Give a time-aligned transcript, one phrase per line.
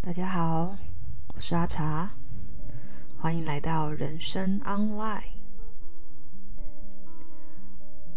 [0.00, 0.76] 大家好，
[1.28, 2.10] 我是阿茶，
[3.18, 5.22] 欢迎来到人生 Online。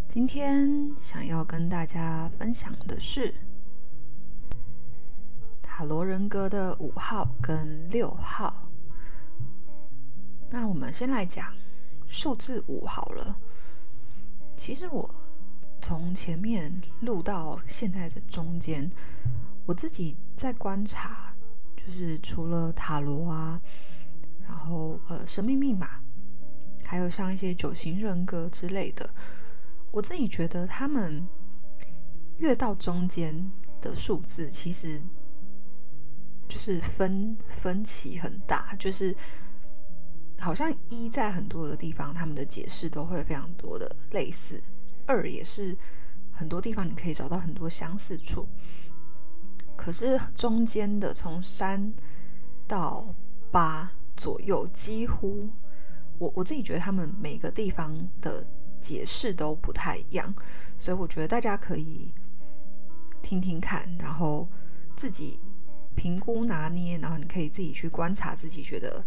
[0.10, 3.34] 今天想要跟大家分享的是
[5.62, 8.70] 塔罗人格的五号跟六号。
[10.50, 11.54] 那我们先来讲
[12.08, 13.38] 数字五好了。
[14.58, 15.15] 其实我
[15.88, 18.92] 从前面录到现在的中间，
[19.68, 21.32] 我自己在观察。
[21.78, 23.62] 就是除了塔罗啊，
[24.42, 26.02] 然后呃，生命密码，
[26.84, 29.08] 还有像一些九型人格之类的，
[29.92, 31.24] 我自己觉得他们
[32.38, 35.00] 越到中间的数字，其实
[36.48, 39.16] 就是分分歧很大，就是
[40.40, 44.60] 好像一在很多的地方，他们的解释都会非常多的类似，
[45.06, 45.76] 二也是
[46.32, 48.48] 很多地方你可以找到很多相似处。
[49.76, 51.94] 可是中间的从三
[52.68, 53.14] 到
[53.52, 55.50] 八左右，几乎
[56.18, 58.46] 我我自己觉得他们每个地方的
[58.82, 60.34] 解释都不太一样，
[60.78, 62.12] 所以我觉得大家可以
[63.22, 64.48] 听听看，然后
[64.96, 65.40] 自己
[65.96, 69.04] 评估拿捏，然后你可以自己去观察自己觉得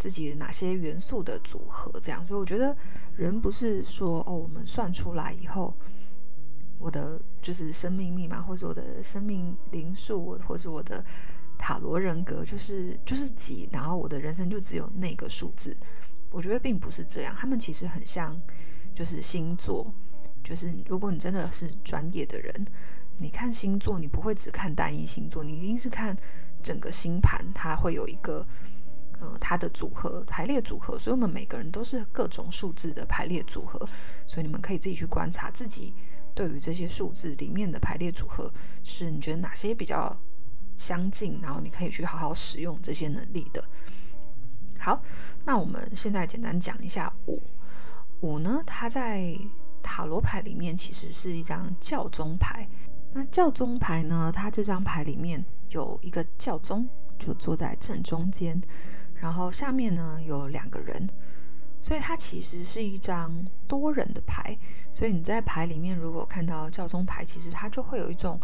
[0.00, 2.26] 自己哪些元素的组合，这样。
[2.26, 2.76] 所以我觉得
[3.14, 5.72] 人不是说哦，我们算出来以后。
[6.82, 11.04] 我的就是生命密码，或者我的生命灵数，或者我的
[11.58, 15.76] 塔罗人格，就是就是几，然后我的人生就只有那个数字。
[16.30, 18.34] 我觉得并不是这样，他们其实很像，
[18.94, 19.92] 就是星座。
[20.42, 22.66] 就是如果你真的是专业的人，
[23.18, 26.16] 你看星座，你不会只看单一星座，你一定是看
[26.62, 28.46] 整个星盘，它会有一个
[29.20, 30.98] 呃它的组合排列组合。
[30.98, 33.78] 所以我们每个人都是各种数字的排列组合，
[34.26, 35.94] 所以你们可以自己去观察自己。
[36.32, 38.50] 对于这些数字里面的排列组合，
[38.84, 40.16] 是你觉得哪些比较
[40.76, 43.62] 相近，然后你可以去好好使用这些能力的。
[44.78, 45.02] 好，
[45.44, 47.42] 那我们现在简单讲一下五。
[48.20, 49.36] 五呢，它在
[49.82, 52.66] 塔罗牌里面其实是一张教宗牌。
[53.12, 56.88] 那教宗牌呢，它这张牌里面有一个教宗，
[57.18, 58.58] 就坐在正中间，
[59.20, 61.08] 然后下面呢有两个人。
[61.82, 63.34] 所以它其实是一张
[63.66, 64.54] 多人的牌，
[64.92, 68.38] 所以你在牌里面如果看到教宗牌，其实它就会有一种，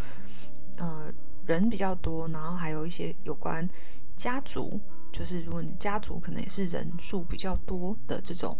[0.76, 1.12] 呃，
[1.44, 3.69] 人比较多，然后还有一些有关
[4.16, 4.81] 家族，
[5.12, 8.56] 就是如果你家族可能也是人数比较多的这种，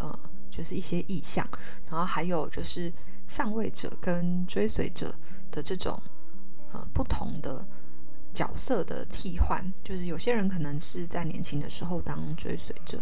[0.00, 0.18] 呃，
[0.50, 1.48] 就是一些意象，
[1.88, 2.92] 然后还有就是
[3.28, 5.16] 上位者跟追随者
[5.52, 5.96] 的这种，
[6.72, 7.64] 呃，不同的
[8.36, 13.00] 角色的替换，就是有些人可能是在年轻的时候当追随者。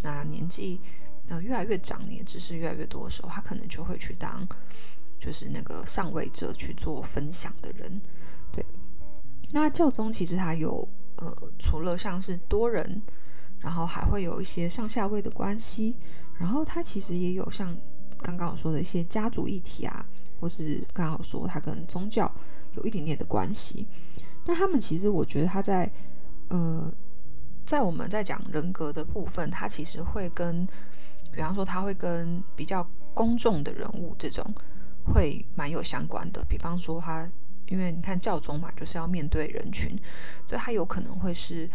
[0.00, 0.80] 那年纪
[1.28, 4.46] 呃越来越长，你的知识越来越多的时候，他可能就会去当
[5.18, 8.00] 就是那个上位者去做分享的人。
[8.52, 8.64] 对，
[9.50, 13.02] 那教宗其实他有呃除了像是多人，
[13.58, 15.96] 然后还会有一些上下位的关系，
[16.38, 17.76] 然后他其实也有像
[18.18, 20.06] 刚刚我说的一些家族议题啊，
[20.38, 22.32] 或是刚刚我说他跟宗教
[22.76, 23.84] 有一点点的关系。
[24.48, 25.88] 那他们其实我觉得他在
[26.48, 26.92] 呃。
[27.66, 30.66] 在我们在讲人格的部分，他其实会跟，
[31.30, 32.82] 比方说他会跟比较
[33.12, 34.42] 公众的人物这种
[35.04, 36.42] 会蛮有相关的。
[36.48, 37.30] 比方说他，
[37.66, 39.94] 因为你看教宗嘛，就是要面对人群，
[40.46, 41.68] 所以他有可能会是，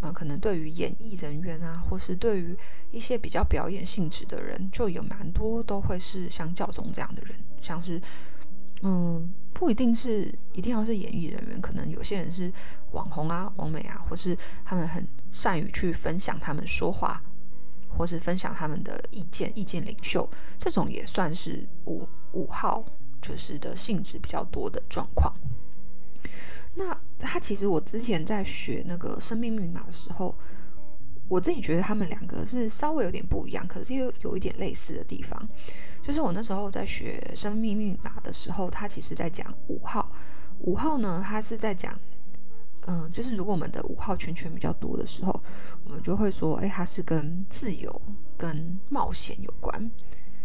[0.00, 2.56] 呃，可能对于演艺人员啊，或是对于
[2.90, 8.00] 一些比较表演性质的人，就有蛮多都会是像教宗这样的人，像是。
[8.82, 12.52] 嗯，不一定是一定要是演艺人员，可能有些人是
[12.90, 17.22] 网红啊、网美啊，或是他们很善于去分享他们说话，
[17.88, 20.28] 或是分享他们的意见、意见领袖，
[20.58, 22.84] 这种也算是五五号
[23.22, 25.32] 就是的性质比较多的状况。
[26.74, 30.34] 那他其实我之前在学那个生命密码的时候，
[31.28, 35.48] 我自己觉得他们两个是稍微有点不一样，可是又有一点类似的地方。
[36.02, 40.10] 就是我那时候在学生命密码的时候，他其实在讲五号。
[40.60, 41.98] 五号呢，他是在讲，
[42.86, 45.42] 嗯，就是如果我们的五号圈圈比较多的时候，
[45.84, 48.02] 我们就会说，哎，它是跟自由、
[48.36, 49.90] 跟冒险有关，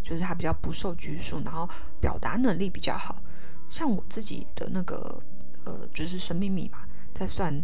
[0.02, 1.68] 就是它比较不受拘束，然后
[2.00, 3.22] 表达能力比较好。
[3.68, 5.22] 像我自己的那个，
[5.64, 6.78] 呃，就是生命密码
[7.14, 7.54] 在算，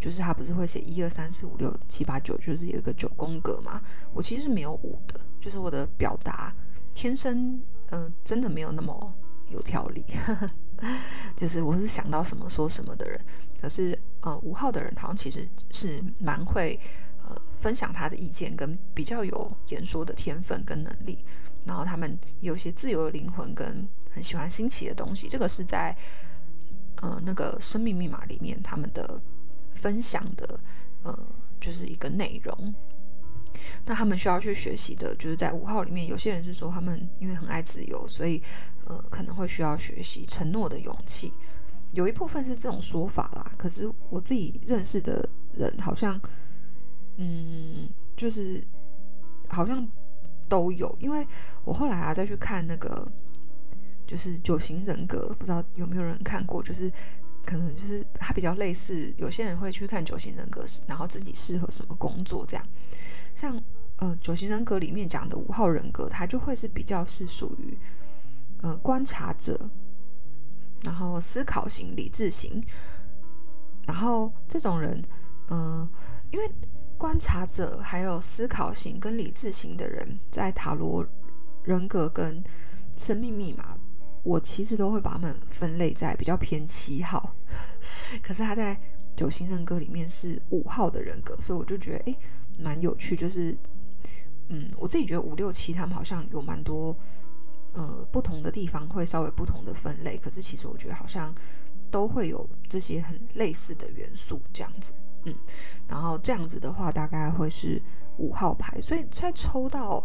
[0.00, 3.80] 就是它不是会写一二三四五六七八九，就是有一个九宫格嘛。
[4.12, 6.54] 我其实是没有五的，就是我的表达。
[6.94, 7.60] 天生，
[7.90, 9.14] 嗯、真的没有那么
[9.50, 10.04] 有条理，
[11.36, 13.20] 就是我是想到什么说什么的人。
[13.60, 16.78] 可是，呃，五号的人好像其实是蛮会，
[17.22, 21.24] 呃，分享他的意见，跟比较有言说的天分跟能力。
[21.64, 25.28] 然后他们有些自由的灵魂跟很喜欢新奇的东西。
[25.28, 25.96] 这个是在
[26.96, 29.20] 呃那个生命密码里面他们的
[29.78, 30.60] 分享的
[31.04, 31.16] 呃
[31.60, 32.74] 就是一个内容。
[33.84, 38.42] 那他们需要去学习的，就是在五号里面，有些人是说他们因为很爱自由，所以
[38.84, 41.32] 呃可能会需要学习承诺的勇气。
[41.92, 46.20] 有一部分是这种说法啦，可是我自己认识的人好像，
[47.16, 48.62] 嗯，就是
[49.48, 49.88] 好像
[50.48, 51.26] 都有，因为
[51.64, 53.10] 我后来啊再去看那个
[54.06, 56.92] 就是九型人格，不知道有没有人看过，就是
[57.48, 62.66] 可能就是它比较类似，有些人会去看九型人格，然后自己适合什么工作这样。
[63.34, 63.58] 像
[63.96, 67.78] 呃九型人格里面讲的五号人格，它就会是比较是属于
[68.60, 69.58] 呃观察者。
[70.84, 72.62] 然后思考型、理智型，
[73.86, 75.02] 然后这种人，
[75.48, 75.88] 嗯、
[76.30, 76.50] 因为
[76.98, 81.06] 观察者还有思考型跟理智型的人，在塔罗
[81.64, 82.42] 人格跟
[82.98, 83.76] 生命密码，
[84.28, 87.34] 我其实都会把他们分类在比较偏七号。
[88.22, 88.78] 可是他在
[89.16, 92.18] 九型人格里面是五号的人格，所以我就觉得诶，
[92.58, 93.16] 蛮有趣。
[93.16, 93.56] 就是，
[94.48, 96.94] 嗯，我自己觉得五六七他们好像有蛮多。
[97.74, 101.32] 呃，不同的地方会稍微不同的分类，可是其实我觉得好像
[101.90, 104.92] 都会有这些很类似的元素这样子，
[105.24, 105.34] 嗯，
[105.86, 107.80] 然后这样子的话大概会是
[108.16, 110.04] 五号牌，所以在抽到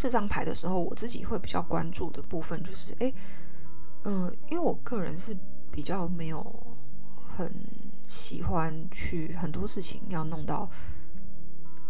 [0.00, 3.12] 这张牌的时候，我自己会比较关注的部分就是，哎，
[4.04, 5.36] 嗯、因为我个人是
[5.70, 6.42] 比较没有
[7.36, 7.52] 很
[8.08, 10.66] 喜欢去很多事情要弄到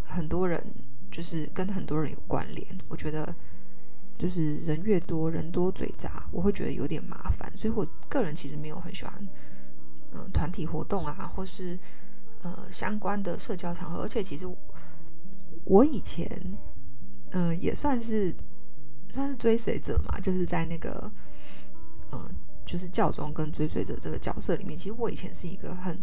[0.05, 0.61] 很多人，
[1.09, 3.33] 就是跟很多人有关联，我觉得。
[4.19, 9.29] 就是人越多，人多嘴杂，我会觉得有点麻烦，所以我个人其实没有很喜欢，
[10.13, 11.79] 嗯、团体活动啊，或是
[12.43, 14.03] 呃相关的社交场合。
[14.03, 14.47] 而且其实
[15.65, 16.29] 我以前，
[17.33, 18.35] 嗯、也算是
[19.11, 21.11] 算是追随者嘛，就是在那个，
[22.13, 22.29] 嗯、
[22.65, 25.99] 就是教宗跟追随者这个角色里面，其实我以前是一个很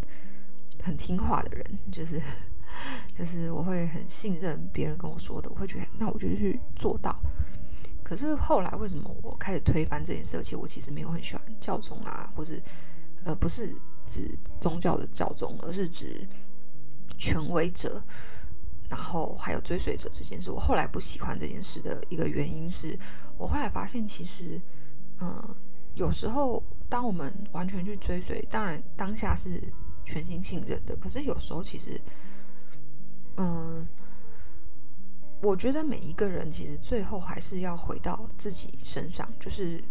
[0.84, 2.22] 很听话的人，就是
[3.18, 7.20] 就是我会很信任别人跟我说的，我会觉得那我就去做到。
[8.04, 10.38] 可是后来为什么我开始推翻这件事？
[10.38, 12.62] 而且我其实没有很喜欢教宗啊，或是
[13.26, 13.76] 呃，不是
[14.06, 16.26] 指宗教的教宗，而是指
[17.18, 18.02] 权威者，
[18.90, 20.52] 然后还有追随者这件事。
[20.52, 22.98] 我后来不喜欢这件事的一个原因是，
[23.38, 24.62] 我后来发现其实，
[25.20, 25.56] 嗯、
[25.96, 29.62] 有时候当我们完全去追随，当然当下是
[30.06, 32.00] 全心信任的，可是有时候其实，
[33.36, 33.86] 嗯、
[35.42, 39.84] 我觉得每一个人其实最后还是要回到自己身上，就是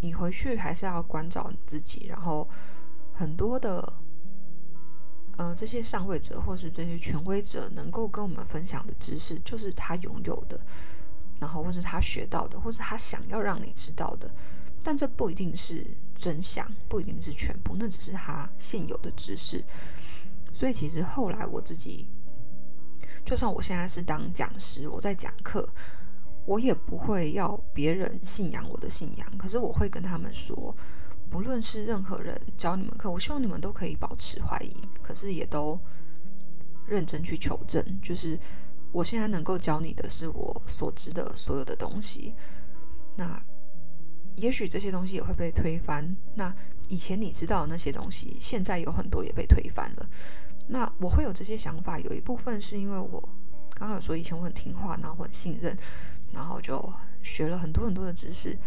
[0.00, 2.06] 你回去还是要关照你自己。
[2.06, 2.48] 然后
[3.12, 3.92] 很多的，
[5.40, 10.60] 呃，这些上位者或是这些权威者能够跟我们分享的知识，就是他拥有的，
[11.40, 14.30] 然后或是他学到的，或是他想要让你知道的。
[14.82, 19.64] 但这不一定是真相，不一定是全部，那只是他现有的知识。
[20.52, 22.06] 所以其实后来我自己。
[23.24, 25.66] 就算我现在是当讲师，我在讲课，
[26.44, 29.38] 我也不会要别人信仰我的信仰。
[29.38, 30.76] 可是我会跟他们说，
[31.30, 35.78] 不论是任何人教你们课，我希望你们都可以保持怀疑，可是也都
[36.86, 37.82] 认真去求证。
[38.02, 38.38] 就是
[38.90, 42.34] 我现在能够教你的是我所知的所有的东西。
[43.16, 43.40] 那
[44.36, 46.16] 也许这些东西也会被推翻。
[46.34, 46.52] 那
[46.88, 50.08] 以前你知道的那些东西，现在有很多也被推翻了。
[50.66, 53.20] 那我会有这些想法，有一部分是因为我
[53.74, 55.76] 刚刚有说以前我很听话，然后我很信任，
[56.32, 58.58] 然后就学了很多很多的知识。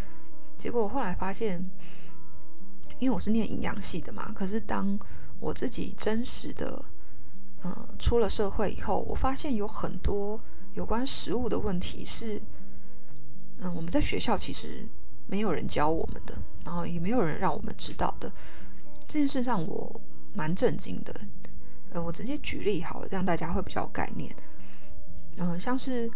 [0.58, 1.66] 结果我后来发现，
[3.04, 4.98] 因为我是念营养系的嘛，可是当
[5.42, 6.84] 我自己真实的，
[7.66, 10.40] 嗯，出了社会以后，我发现有很多
[10.74, 12.42] 有关食物的问题是，
[13.60, 14.88] 嗯，我们在学校其实
[15.28, 16.34] 没有人教我们的，
[16.64, 18.32] 然后也没有人让我们知道的。
[19.06, 20.00] 这件事让我
[20.34, 21.14] 蛮震惊的。
[21.92, 24.34] 呃，我直接举例好了，这样大家会比较概念。
[25.36, 26.10] 嗯、像是，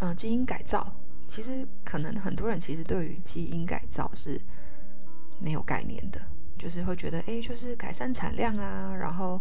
[0.00, 0.92] 嗯、基因改造，
[1.28, 4.40] 其实可能很多人其实对于基因改造是
[5.42, 6.20] 没有概念的，
[6.58, 9.40] 就是会觉得，哎，就是改善产量啊，然后，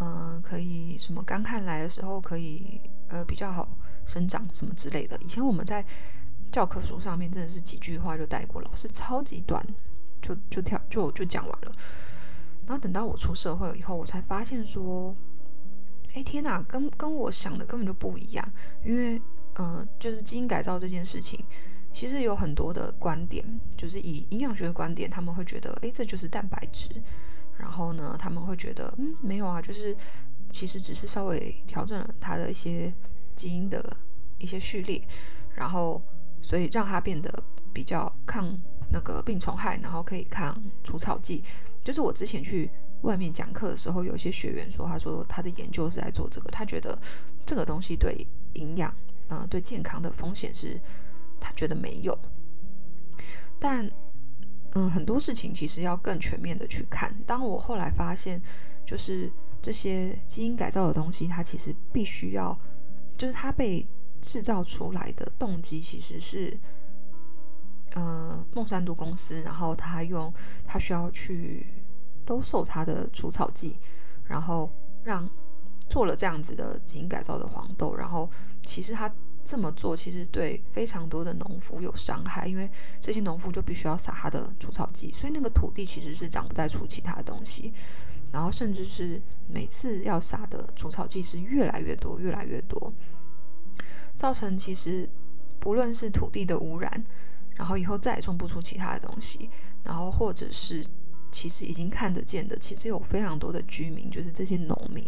[0.00, 3.66] 嗯、可以什么干旱来的时候可以，呃，比较好
[4.04, 5.18] 生长什么之类的。
[5.22, 5.84] 以前我们在
[6.52, 9.64] 教科书上面真的是几句话就带过，老师超级短，
[10.20, 11.72] 就就跳就就讲完了。
[12.66, 15.16] 然后等到我出社会以后，我才发现说，
[16.14, 18.52] 哎天哪，跟跟我想的根本就不一样。
[18.84, 19.20] 因为，
[19.54, 21.42] 呃，就是基因改造这件事情，
[21.92, 23.44] 其实有很多的观点，
[23.76, 26.90] 就是以营养学的观点，他们会觉得，哎，这就是蛋白质。
[27.56, 29.96] 然后呢，他们会觉得，嗯，没有啊，就是
[30.50, 32.92] 其实只是稍微调整了它的一些
[33.34, 33.96] 基因的
[34.38, 35.02] 一些序列。
[35.56, 36.00] 然后
[36.40, 37.42] 所以让它变得
[37.72, 38.56] 比较抗
[38.90, 41.42] 那个病虫害，然后可以抗除草剂。
[41.82, 42.70] 就是我之前去
[43.02, 46.96] 外面讲课的时候，有一些学员说，他说他的研究是在做这个，他觉得
[47.44, 48.94] 这个东西对营养，
[49.30, 50.80] 嗯、对健康的风险是，
[51.40, 52.18] 他觉得没有。
[53.58, 53.90] 但，
[54.74, 57.14] 嗯，很多事情其实要更全面的去看。
[57.26, 58.40] 当我后来发现，
[58.86, 59.30] 就是
[59.60, 62.58] 这些基因改造的东西，它其实必须要，
[63.16, 63.86] 就是它被
[64.20, 66.58] 制造出来的动机其实是。
[67.92, 70.32] 呃，孟山都公司，然后他用
[70.66, 71.66] 他需要去
[72.24, 73.78] 兜售他的除草剂，
[74.24, 74.70] 然后
[75.02, 75.28] 让
[75.88, 78.30] 做了这样子的基因改造的黄豆，然后
[78.62, 79.12] 其实他
[79.48, 82.68] 这么做其实对非常多的农夫有伤害，因为
[83.00, 87.72] 这些农夫就必须要撒他的除草剂，所以那个土地其实是长不再出其他的东西，
[88.30, 92.92] 然后甚至是每次要撒的除草剂是越来越多，越来越多，
[94.16, 95.08] 造成其实
[95.58, 97.02] 不论是土地的污染。
[97.56, 99.50] 然后以后再也种不出其他的东西，
[99.82, 100.84] 然后或者是
[101.32, 105.04] 其实已经看得见的，其实有非常多的居民，就是这些农民，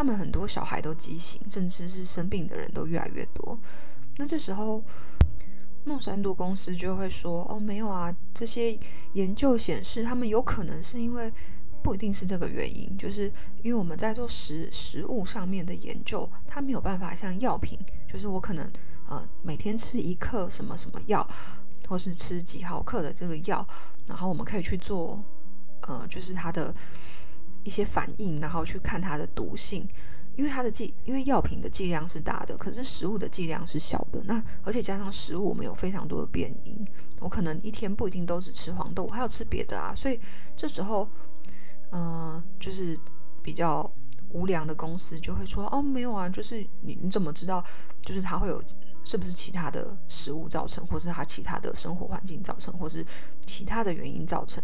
[0.00, 3.58] 他们很多小孩都畸形，甚至是生病的人都越来越多。
[4.16, 4.82] 那这时候
[5.84, 8.78] 孟山都公司就会说：“哦，没有啊，这些
[9.12, 11.30] 研究显示，他们有可能是因为
[11.82, 13.30] 不一定是这个原因，就是
[13.62, 17.78] 因为我们在做食食物上面的研究，它没有办法像药品，
[18.10, 18.66] 就是我可能。”
[19.10, 21.28] 呃，每天吃一克什么什么药，
[21.88, 23.66] 或是吃几毫克的这个药，
[24.06, 25.20] 然后我们可以去做，
[25.82, 26.72] 呃，就是它的
[27.64, 29.88] 一些反应，然后去看它的毒性，
[30.36, 34.20] 因为它的剂，因为药品的剂量是大的，可是食物的剂量是小的。
[34.24, 36.86] 那而且加上食物，我们有非常多的变因，
[37.20, 39.94] 我可能一天不一定都只吃黄豆，我还要吃别的啊。
[39.94, 40.18] 所以
[40.56, 41.08] 这时候，
[41.90, 42.98] 呃，就是
[43.42, 43.90] 比较
[44.30, 47.64] 无良的公司就会说，哦，没有啊，就是你你怎么知道，
[48.02, 48.62] 就是它会有。
[49.02, 53.04] 是不是其他的食物造成，或是它其他的生活环境造成，或是
[53.46, 54.62] 其他的原因造成？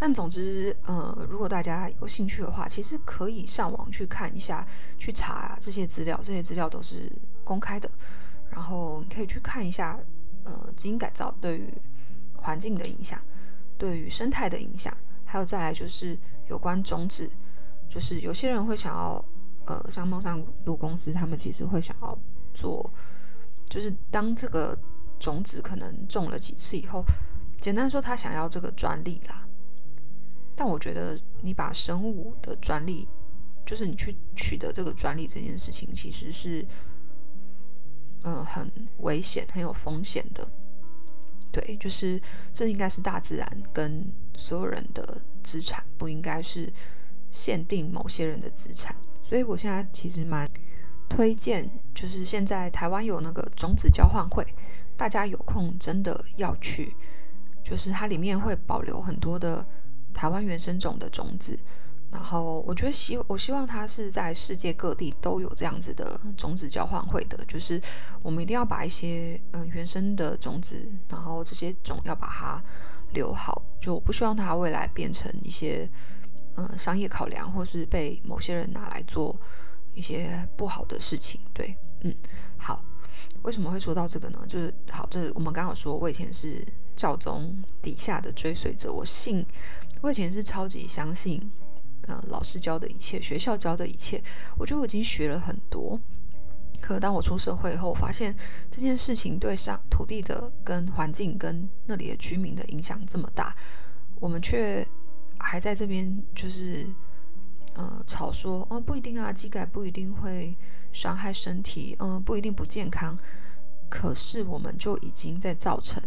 [0.00, 4.64] 但总之，呃，如果大家有兴趣的话，其实可以上网去看一下，
[4.96, 7.10] 去查这些资料，这些资料都是
[7.42, 7.90] 公开的。
[8.48, 9.98] 然后你可以去看一下，
[10.44, 11.74] 呃，基因改造对于
[12.36, 13.20] 环境的影响，
[13.76, 16.16] 对于生态的影响，还有再来就是
[16.48, 17.28] 有关种子，
[17.90, 19.24] 就是有些人会想要，
[19.66, 22.16] 呃，像孟山都公司，他们其实会想要。
[22.54, 22.90] 做
[23.68, 24.76] 就是当这个
[25.20, 27.04] 种子可能种了几次以后，
[27.60, 29.46] 简单说，他想要这个专利啦。
[30.58, 33.06] 但我觉得你把生物的专利，
[33.64, 36.66] 就是你去取得这个专利这件事情，其实是
[38.24, 40.44] 嗯、很危险、很有风险的。
[41.52, 42.20] 对，就是
[42.52, 44.04] 这应该是大自然跟
[44.36, 46.68] 所有人的资产，不应该是
[47.30, 48.96] 限定某些人的资产。
[49.22, 50.50] 所以我现在其实蛮。
[51.10, 54.46] 推荐就是现在台湾有那个种子交换会，
[54.94, 56.94] 大家有空真的要去。
[57.64, 59.66] 就是它里面会保留很多的
[60.18, 61.56] 台湾原生种的种子，
[62.10, 67.38] 然后我觉得希我希望它是在世界各地都有这样子的种子交换会的。
[67.46, 67.80] 就是
[68.20, 72.60] 我们一定要把一些嗯、原生的种子，然后这些种要把它
[73.12, 73.62] 留好。
[73.80, 75.88] 就我不希望它未来变成一些
[76.56, 79.38] 嗯、商业考量，或是被某些人拿来做。
[79.94, 82.14] 一些不好的事情，对，嗯，
[82.56, 82.80] 好，
[83.42, 84.38] 为什么会说到这个呢？
[84.46, 89.44] 就是好，这是我们刚好说，我以前是教宗底下的追随者，我信，
[90.00, 91.40] 我以前是超级相信，
[92.06, 94.22] 呃，老师教的一切，学校教的一切，
[94.56, 95.98] 我觉得我已经学了很多。
[96.80, 98.34] 可当我出社会后，发现
[98.70, 103.54] 这件事情对上土地的跟环境跟那里的居民的影响这么大，
[104.20, 104.86] 我们却
[105.38, 106.86] 还在这边就是。
[107.74, 110.52] 呃，吵说哦，不一定啊，机改不一定会
[110.90, 113.16] 伤害身体，嗯、不一定不健康。
[113.88, 116.02] 可是我们就已经在造成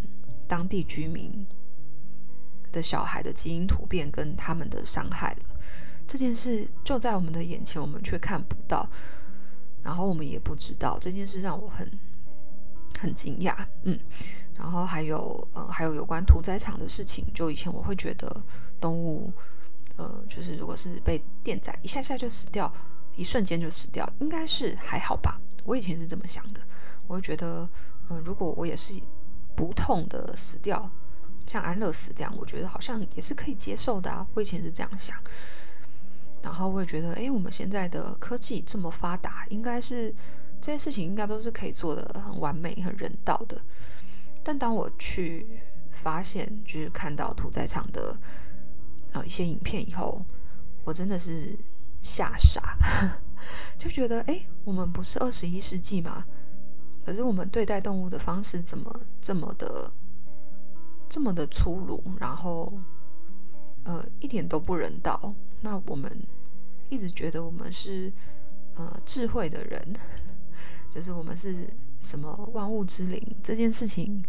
[0.50, 1.48] 当地居民
[2.72, 5.56] 的小孩的基因突变跟他们的伤害了。
[6.08, 8.88] 这件事就在我们的眼前，我们却看不到，
[9.84, 10.98] 然后我们也不知道。
[11.00, 11.90] 这件事让我很
[13.00, 14.00] 很惊讶，嗯。
[14.54, 18.44] 然后还有呃，还有有关屠宰场的事情，就以前我会觉得
[18.80, 19.32] 动物。
[19.98, 22.72] 呃，就是如果是被电宰，一下下就死掉，
[23.16, 25.40] 一瞬间就死掉，应该是还好吧？
[25.66, 26.62] 我以前是这么想的，
[27.08, 27.70] 我会觉得，
[28.08, 28.94] 呃，如果我也是
[29.56, 30.90] 不痛的死掉，
[31.46, 34.26] 像安乐死这样，我觉得好像也是可以接受的啊。
[34.34, 35.16] 我以前是这样想，
[36.44, 40.14] 然后我也觉得，哎，我们现在的科技这么发达，应该是
[40.62, 43.62] 这些事情应该都是可以做的很完美、很人道的。
[44.44, 45.46] 但当我去
[45.92, 48.18] 发现，就是看到屠宰场的。
[49.14, 50.26] 呃，一些影片以后，
[50.86, 51.54] 我真的是
[52.02, 52.78] 吓傻，
[53.78, 56.24] 就觉得哎，我们不是二十一世纪吗？
[57.06, 59.92] 可是我们对待动物的方式怎么这么的
[61.12, 62.72] 这么的粗鲁，然后
[63.84, 65.36] 呃一点都不人道。
[65.60, 66.10] 那我们
[66.88, 68.10] 一直觉得我们是
[68.75, 69.94] 呃智慧的人，
[70.96, 71.68] 就是我们是
[72.00, 74.24] 什么万物之灵这件事情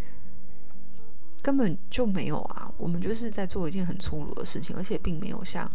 [1.41, 2.69] 根本就没有啊！
[2.77, 5.71] 我们就是在做一件很粗鲁的事情，而且并没有像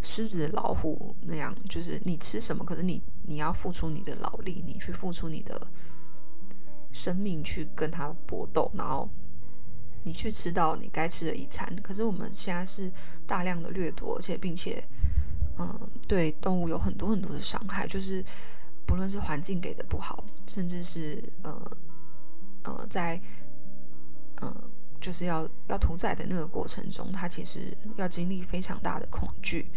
[0.00, 5.60] 狮子、老虎那样，就是你吃什么，可是你你要付出你的劳力，你去付出你的。
[6.92, 9.10] 生命去跟他搏斗，然后
[10.04, 11.68] 你去吃到你该吃的一餐。
[11.82, 12.90] 可是我们现在是
[13.26, 14.82] 大量的掠夺，而且并且，
[15.58, 17.86] 嗯，对动物有很多很多的伤害。
[17.86, 18.24] 就是
[18.86, 21.70] 不论是环境给的不好，甚至是呃
[22.62, 23.20] 呃，在
[24.36, 24.54] 呃
[25.00, 29.70] 就是要要屠宰的那个过程中，它其实要经历非常大的恐惧。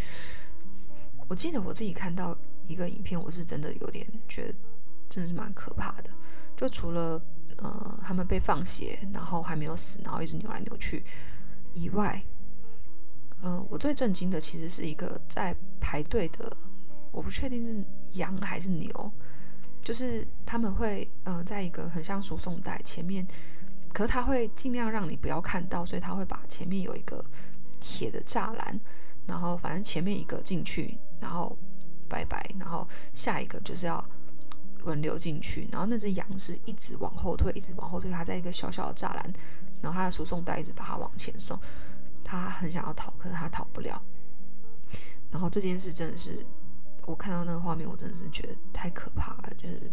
[1.28, 4.54] 我记得我自己看到一个影片，我是真的有点觉得
[5.10, 6.10] 真的是蛮可怕的。
[6.56, 7.22] 就除了
[7.58, 11.04] 呃，他们被放血，然后还没有死，然后一直扭来扭去
[11.74, 12.24] 以外，
[13.42, 16.56] 嗯、呃，我最震惊的其实是一个在排队的，
[17.12, 19.12] 我不确定是羊还是牛，
[19.82, 23.26] 就是他们会嗯、在一个很像输送带前面，
[23.92, 27.24] 可是他会尽量让你不要看到，所以他会把前面有一个
[27.80, 28.80] 铁的栅栏，
[29.26, 31.58] 然后反正前面一个进去，然后
[32.08, 34.04] 拜拜，然后下一个就是要。
[34.84, 38.10] 轮流进去，然后那只羊是一直往后退，一直往后退。
[38.10, 39.34] 它在一个小小的栅栏，
[39.82, 41.60] 然后它的输送带一直把它往前送。
[42.24, 44.02] 它很想要逃，可是它逃不了。
[45.32, 46.46] 然后这件事真的是，
[47.06, 49.54] 我看到那个画面，我真的是觉得太可怕了。
[49.58, 49.92] 就是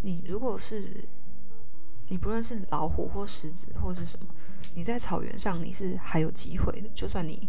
[0.00, 1.04] 你如果是
[2.08, 4.26] 你不论是老虎或狮子或是什么，
[4.74, 6.88] 你在草原上你是还有机会的。
[6.94, 7.48] 就算你，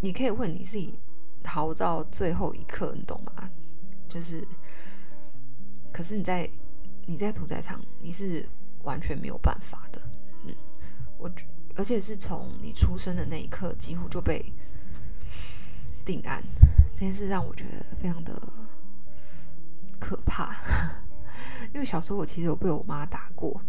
[0.00, 0.98] 你可以问你自己，
[1.42, 3.50] 逃到最后一刻，你懂吗？
[4.08, 4.46] 就是。
[5.98, 6.48] 可是你在
[7.06, 8.48] 你在屠宰场，你是
[8.84, 10.00] 完全没有办法的。
[10.44, 10.54] 嗯，
[11.18, 11.28] 我
[11.74, 14.52] 而且是从你出生的那一刻，几乎就被
[16.04, 16.40] 定案。
[16.94, 18.40] 这件事让我觉得非常的
[19.98, 20.54] 可怕。
[21.74, 23.60] 因为小时候我其实有被我妈打过。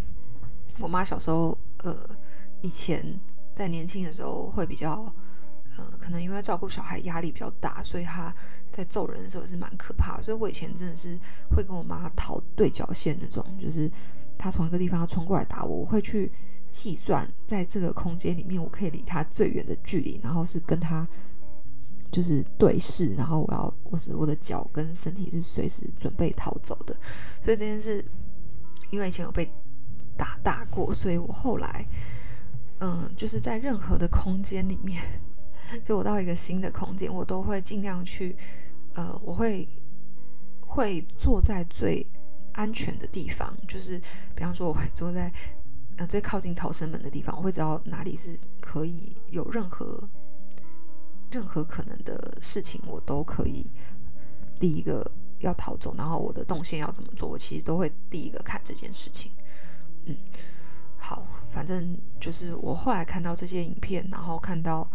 [0.77, 2.15] 我妈小时候呃，
[2.61, 3.03] 以前
[3.55, 5.11] 在年轻的时候会比较
[5.79, 8.33] 呃，可能因为照顾小孩压力比较大，所以他。
[8.71, 11.17] 在揍人的时候也是蛮可怕的，所以我以前真的是
[11.49, 13.91] 会跟我妈逃对角线那种，就是
[14.37, 16.31] 她从一个地方要冲过来打我，我会去
[16.71, 21.05] 计算在这个空间里面我可以离他最远的距离，然后是跟他
[22.11, 26.95] 就是对视，然后我要我是我的脚跟身体是随时准备逃走的。
[27.43, 28.05] 所以这件事，
[28.91, 29.51] 因为以前有被
[30.15, 31.85] 打打过，所以我后来
[32.79, 35.01] 嗯，就是在任何的空间里面，
[35.83, 38.35] 就我到一个新的空间，我都会尽量去。
[38.95, 39.69] 呃，我会
[40.61, 42.05] 会坐在最
[42.53, 43.99] 安全的地方，就是
[44.35, 45.31] 比方说，我会坐在
[45.97, 50.03] 呃最靠近逃生门的地方，我会知道哪里是可以有任何
[51.31, 53.69] 任何可能的事情，我都可以
[54.59, 59.31] 第一个要逃走，然后我的动线要怎么做，我其实都会第一个看这件事情。
[60.05, 60.17] 嗯，
[60.97, 64.89] 好，反正就是我后来看到这些影片，然后看到。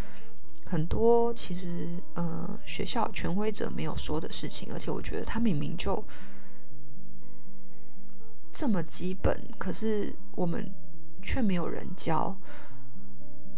[0.67, 6.03] 很多其实，呃，学校权威者没有说的事情，而且我觉得他明明就
[8.51, 10.69] 这么基本，可是我们
[11.23, 12.37] 却没有人教。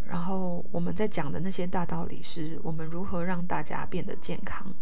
[0.04, 4.74] 然后我们在讲的那些大道理，是我们如何让大家变得健康。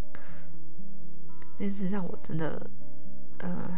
[1.58, 2.70] 这件事让我真的，
[3.38, 3.70] 呃，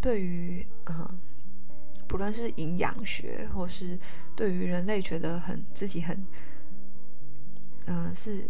[0.00, 1.10] 对于，呃，
[2.06, 3.98] 不论是营养学，或是
[4.36, 6.24] 对于人类，觉得很自己很。
[7.86, 8.44] 嗯、是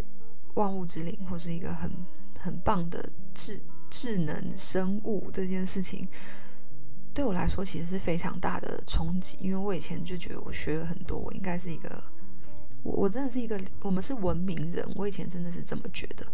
[0.54, 1.90] 万物之灵，或是一个很
[2.38, 6.06] 很棒的智智能生物这件事情，
[7.12, 9.38] 对我来说其实是非常大的冲击。
[9.40, 12.02] 因为我以前就觉得我学了很多，我应该是一个，
[12.82, 14.88] 我我真的是一个，我们是文明人。
[14.94, 16.26] 我以前真的是这么觉得。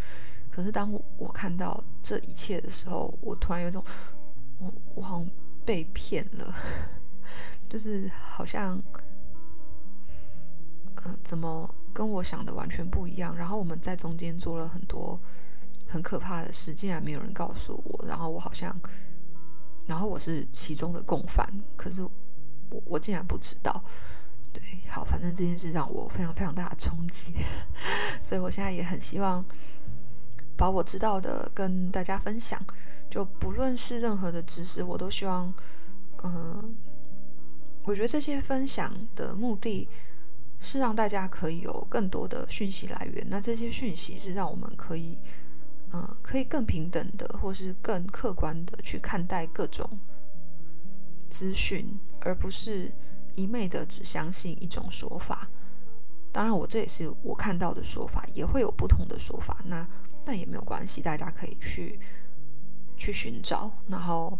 [0.50, 3.82] 可是当我我看到这一切的时候，我突然有种，
[4.58, 5.30] 我我好像
[5.64, 6.54] 被骗了，
[7.68, 8.82] 就是好像，
[10.96, 11.72] 呃，怎么？
[11.92, 15.18] 跟我想的完全不一样，然后我们在中间做了很多
[15.88, 18.74] 很可怕的事，竟然没有人告诉我，然后我好像，
[19.86, 22.10] 然后我是其中的共犯，可是我
[22.84, 23.82] 我竟然不知道。
[24.52, 27.34] 对，好，反正这件事让我非常非常大的冲击，
[28.22, 29.44] 所以我现在也很希望
[30.56, 32.60] 把我知道的跟大家分享，
[33.08, 35.52] 就不论是任何的知识，我都希望，
[36.24, 36.74] 嗯、
[37.84, 39.88] 我觉得这些分享的目的。
[40.60, 45.18] 是让大家可以有更多的讯息来源，那这些讯息是让我们可以，
[45.90, 49.98] 呃，可以更平等的，或是更客观的去看待各种
[51.28, 52.92] 资讯，而不是
[53.34, 55.48] 一昧的只相信一种说法。
[56.32, 59.60] 当然，我这也是我看到的说法，也会有不同的说法。
[59.64, 59.84] 那
[60.24, 61.98] 那也没有关系，大家可以去
[62.96, 64.38] 去寻找，然后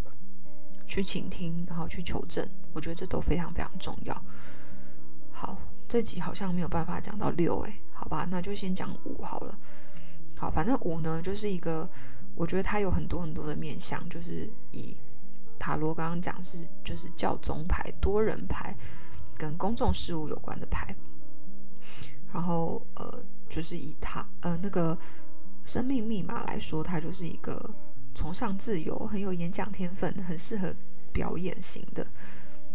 [0.87, 2.47] 去倾听，然后去求证。
[2.73, 4.25] 我觉得这都非常非常重要。
[5.33, 5.59] 好，
[5.91, 9.59] 这集好像没有办法讲到六，诶，好吧，那就先讲五好了。
[10.39, 11.91] 好，反正五呢，就是一个，
[12.37, 14.97] 我觉得它有很多很多的面向，就是以
[15.59, 18.73] 塔罗刚刚讲是，就是教宗牌、多人牌
[19.37, 20.95] 跟公众事务有关的牌，
[22.33, 24.97] 然后呃，就是以它呃那个
[25.65, 27.69] 生命密码来说，它就是一个
[28.15, 30.73] 崇尚自由、很有演讲天分、很适合
[31.13, 32.07] 表演型的。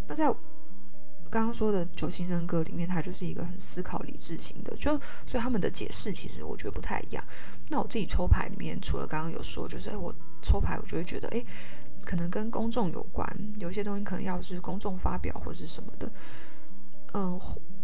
[0.06, 0.30] 那在
[1.29, 4.91] 刚刚说的九型人格里面，他就是一个很思考、理智型的，就
[5.25, 7.23] 所以他们的解释其实我觉得不太一样。
[7.67, 11.43] 那我自己抽牌里面，除了刚刚有说，就是哎，我抽牌我就会觉得，哎，
[12.05, 16.09] 可能跟公众有关，有些东西可能要是公众发表或是什么的。
[17.13, 17.39] 嗯，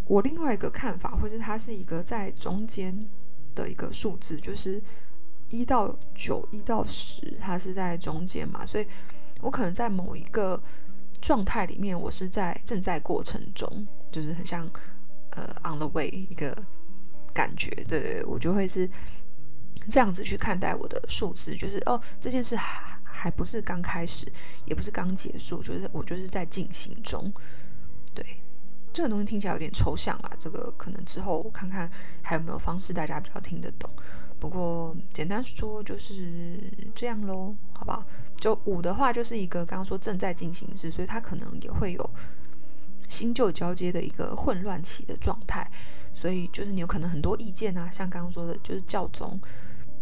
[0.05, 3.07] 我另外一个看法，或者它是一个在中间
[3.53, 4.81] 的一个数字，就是
[5.49, 8.87] 一到九、一到十，它是在中间嘛，所以
[9.41, 10.61] 我可能在某一个。
[11.21, 14.67] 状态里面，我是在正在过程中，就是很像
[15.31, 16.57] 呃 on the way 一个
[17.33, 18.89] 感觉，对对，我就会是
[19.89, 24.31] 这样子去看待我的数字，就是哦，这件事还还不是刚开始，
[24.65, 27.31] 也不是刚结束，就是我就是在进行中。
[28.93, 31.89] 这个东西听起来有点抽象啦，这个可能之后我看看
[32.21, 33.89] 还有没有方式大家比较听得懂。
[34.39, 36.59] 不过简单说就是
[36.95, 38.03] 这样喽，好不好？
[38.37, 42.09] 就五的话，就是一个刚刚说正在进行时，所以它可能也会有
[43.07, 45.69] 新旧交接的一个混乱期的状态，
[46.15, 49.39] 所以就是你有可能很多意见啊，像刚刚说的，就是教宗，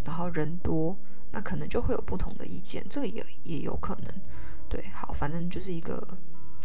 [0.05, 0.95] 然后人多，
[1.31, 4.13] 那可能就会有不同的意见，这个也也有可能。
[4.69, 6.07] 对，好，反正就是一个，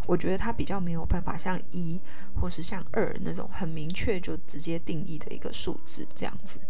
[0.07, 2.01] 我觉得它比较没有办法像一
[2.35, 6.61] 或是像二那种很明确就直接定义的一个数字这样子。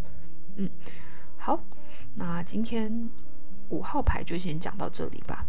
[0.57, 0.71] 嗯，
[1.37, 1.63] 好，
[2.15, 3.11] 那今天
[3.71, 5.47] 五号牌就先讲到这里吧。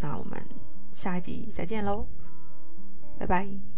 [0.00, 0.42] 那我们
[0.92, 2.06] 下一集再见喽，
[3.18, 3.69] 拜拜。